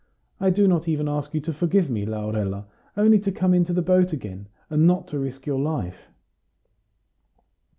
I 0.39 0.49
do 0.49 0.67
not 0.67 0.87
even 0.87 1.07
ask 1.07 1.31
you 1.35 1.41
to 1.41 1.53
forgive 1.53 1.87
me, 1.87 2.07
Laurella, 2.07 2.65
only 2.97 3.19
to 3.19 3.31
come 3.31 3.53
into 3.53 3.71
the 3.71 3.83
boat 3.83 4.11
again, 4.13 4.47
and 4.67 4.87
not 4.87 5.07
to 5.09 5.19
risk 5.19 5.45
your 5.45 5.59
life!" 5.59 6.07